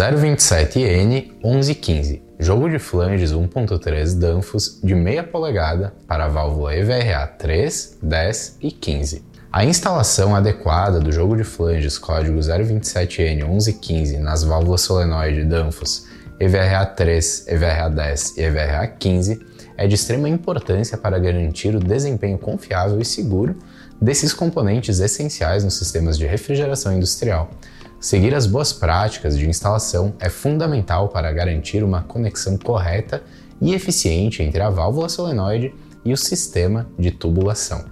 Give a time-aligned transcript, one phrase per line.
[0.00, 7.98] 027N 1115, jogo de flanges 1.3 Danfoss de meia polegada para a válvula EVRA 3,
[8.02, 9.22] 10 e 15.
[9.52, 16.06] A instalação adequada do jogo de flanges código 027N 1115 nas válvulas solenoide Danfoss
[16.40, 22.38] EVRA 3, EVRA 10 e EVRA 15 é de extrema importância para garantir o desempenho
[22.38, 23.54] confiável e seguro
[24.00, 27.50] desses componentes essenciais nos sistemas de refrigeração industrial.
[28.00, 33.22] Seguir as boas práticas de instalação é fundamental para garantir uma conexão correta
[33.60, 37.84] e eficiente entre a válvula solenoide e o sistema de tubulação.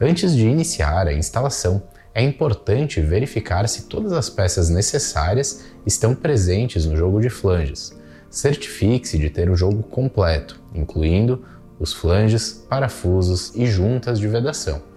[0.00, 1.82] Antes de iniciar a instalação,
[2.14, 7.92] é importante verificar se todas as peças necessárias estão presentes no jogo de flanges,
[8.30, 11.44] certifique-se de ter o jogo completo, incluindo
[11.76, 14.89] os flanges, parafusos e juntas de vedação.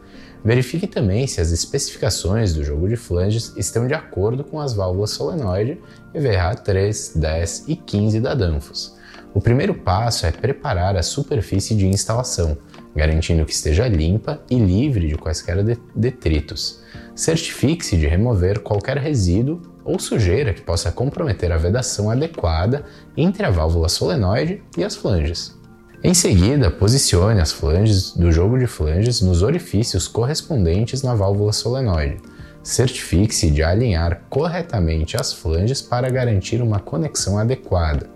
[0.43, 5.11] Verifique também se as especificações do jogo de flanges estão de acordo com as válvulas
[5.11, 5.79] solenoide
[6.13, 8.97] EVRA 3, 10 e 15 da Danfoss.
[9.33, 12.57] O primeiro passo é preparar a superfície de instalação,
[12.93, 15.63] garantindo que esteja limpa e livre de quaisquer
[15.95, 16.83] detritos.
[17.15, 23.49] Certifique-se de remover qualquer resíduo ou sujeira que possa comprometer a vedação adequada entre a
[23.49, 25.57] válvula solenoide e as flanges.
[26.05, 32.19] Em seguida, posicione as flanges do jogo de flanges nos orifícios correspondentes na válvula solenoide.
[32.61, 38.09] Certifique-se de alinhar corretamente as flanges para garantir uma conexão adequada.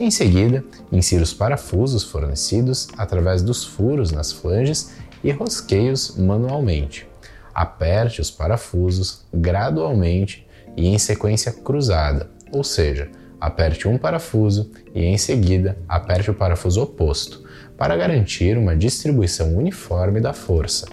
[0.00, 4.90] Em seguida, insira os parafusos fornecidos através dos furos nas flanges
[5.22, 7.06] e rosqueios manualmente.
[7.54, 10.44] Aperte os parafusos gradualmente
[10.76, 13.08] e em sequência cruzada, ou seja,
[13.40, 17.42] aperte um parafuso e em seguida aperte o parafuso oposto,
[17.76, 20.88] para garantir uma distribuição uniforme da força.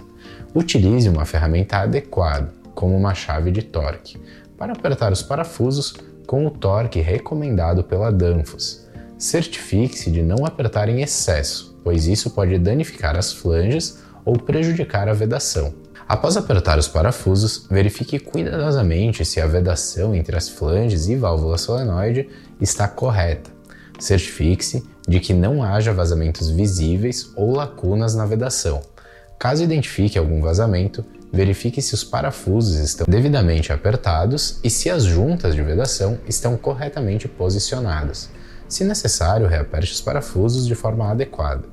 [0.54, 4.18] Utilize uma ferramenta adequada, como uma chave de torque,
[4.56, 5.94] para apertar os parafusos
[6.26, 8.86] com o torque recomendado pela Danfoss.
[9.18, 15.12] Certifique-se de não apertar em excesso, pois isso pode danificar as flanges ou prejudicar a
[15.12, 15.72] vedação.
[16.08, 22.28] Após apertar os parafusos, verifique cuidadosamente se a vedação entre as flanges e válvula solenoide
[22.60, 23.50] está correta.
[23.98, 28.82] Certifique-se de que não haja vazamentos visíveis ou lacunas na vedação.
[29.36, 35.56] Caso identifique algum vazamento, verifique se os parafusos estão devidamente apertados e se as juntas
[35.56, 38.30] de vedação estão corretamente posicionadas.
[38.68, 41.64] Se necessário, reaperte os parafusos de forma adequada.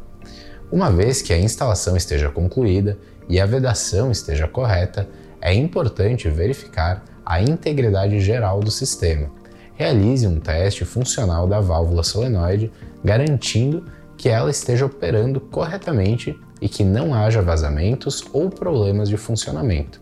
[0.71, 2.97] Uma vez que a instalação esteja concluída,
[3.27, 5.07] e a vedação esteja correta,
[5.41, 9.29] é importante verificar a integridade geral do sistema.
[9.75, 12.71] Realize um teste funcional da válvula solenoide,
[13.03, 13.85] garantindo
[14.17, 19.99] que ela esteja operando corretamente e que não haja vazamentos ou problemas de funcionamento.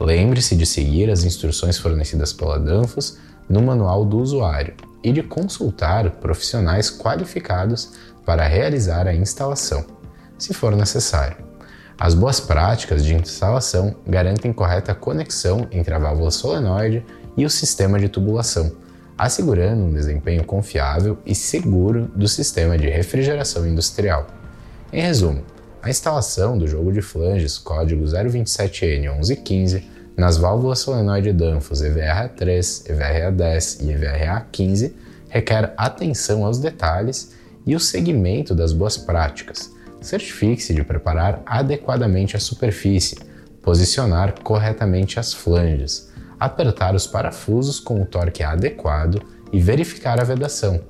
[0.00, 3.18] Lembre-se de seguir as instruções fornecidas pela Danfoss
[3.48, 7.92] no manual do usuário e de consultar profissionais qualificados
[8.24, 9.84] para realizar a instalação,
[10.38, 11.49] se for necessário.
[12.00, 17.04] As boas práticas de instalação garantem correta conexão entre a válvula solenoide
[17.36, 18.72] e o sistema de tubulação,
[19.18, 24.26] assegurando um desempenho confiável e seguro do sistema de refrigeração industrial.
[24.90, 25.44] Em resumo,
[25.82, 29.82] a instalação do jogo de flanges código 027N1115
[30.16, 34.92] nas válvulas solenoide Danfoss EVRA3, EVRA10 e EVRA15
[35.28, 37.34] requer atenção aos detalhes
[37.66, 43.18] e o segmento das boas práticas, Certifique-se de preparar adequadamente a superfície,
[43.62, 49.22] posicionar corretamente as flanges, apertar os parafusos com o torque adequado
[49.52, 50.80] e verificar a vedação.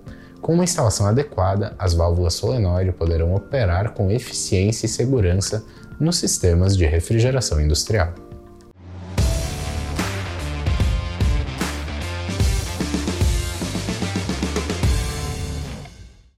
[0.41, 5.65] Com uma instalação adequada, as válvulas solenoide poderão operar com eficiência e segurança
[5.99, 8.15] nos sistemas de refrigeração industrial.